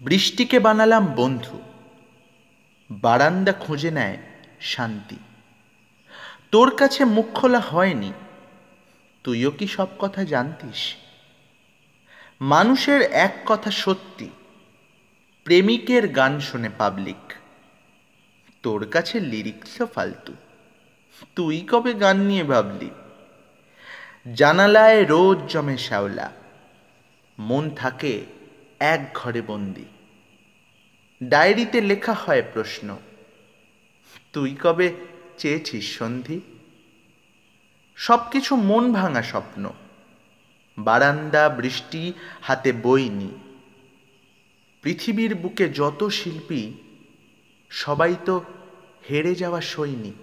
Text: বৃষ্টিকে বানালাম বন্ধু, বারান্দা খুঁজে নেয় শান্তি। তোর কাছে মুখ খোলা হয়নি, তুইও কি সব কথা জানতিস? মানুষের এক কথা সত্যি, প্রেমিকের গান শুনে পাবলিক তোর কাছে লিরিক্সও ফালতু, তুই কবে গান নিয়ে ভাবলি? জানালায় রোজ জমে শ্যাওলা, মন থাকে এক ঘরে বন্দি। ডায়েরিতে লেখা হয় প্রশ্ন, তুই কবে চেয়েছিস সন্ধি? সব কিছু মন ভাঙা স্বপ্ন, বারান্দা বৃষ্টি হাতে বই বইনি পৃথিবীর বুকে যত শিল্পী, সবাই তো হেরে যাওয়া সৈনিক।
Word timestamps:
বৃষ্টিকে 0.00 0.58
বানালাম 0.58 1.04
বন্ধু, 1.16 1.58
বারান্দা 2.90 3.52
খুঁজে 3.52 3.90
নেয় 3.90 4.18
শান্তি। 4.72 5.18
তোর 6.52 6.68
কাছে 6.76 7.02
মুখ 7.04 7.26
খোলা 7.34 7.60
হয়নি, 7.60 8.12
তুইও 9.24 9.50
কি 9.50 9.66
সব 9.66 9.90
কথা 9.98 10.20
জানতিস? 10.24 10.80
মানুষের 12.40 13.00
এক 13.26 13.34
কথা 13.46 13.70
সত্যি, 13.84 14.28
প্রেমিকের 15.46 16.04
গান 16.08 16.32
শুনে 16.40 16.70
পাবলিক 16.78 17.22
তোর 18.62 18.82
কাছে 18.86 19.16
লিরিক্সও 19.20 19.86
ফালতু, 19.86 20.34
তুই 21.36 21.58
কবে 21.70 21.92
গান 21.94 22.16
নিয়ে 22.20 22.44
ভাবলি? 22.44 22.90
জানালায় 24.34 25.00
রোজ 25.04 25.38
জমে 25.52 25.76
শ্যাওলা, 25.78 26.28
মন 27.38 27.64
থাকে 27.70 28.14
এক 28.92 29.00
ঘরে 29.14 29.42
বন্দি। 29.42 29.84
ডায়েরিতে 31.22 31.78
লেখা 31.80 32.12
হয় 32.12 32.44
প্রশ্ন, 32.52 32.88
তুই 34.32 34.50
কবে 34.62 34.88
চেয়েছিস 35.38 35.86
সন্ধি? 35.98 36.40
সব 37.96 38.20
কিছু 38.30 38.52
মন 38.56 38.92
ভাঙা 38.92 39.22
স্বপ্ন, 39.22 39.64
বারান্দা 40.78 41.48
বৃষ্টি 41.48 42.12
হাতে 42.42 42.70
বই 42.72 42.80
বইনি 42.82 43.32
পৃথিবীর 44.82 45.32
বুকে 45.34 45.68
যত 45.68 46.00
শিল্পী, 46.08 46.62
সবাই 47.70 48.14
তো 48.24 48.34
হেরে 49.10 49.34
যাওয়া 49.34 49.60
সৈনিক। 49.60 50.22